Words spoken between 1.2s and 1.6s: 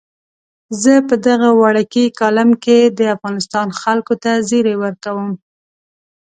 دغه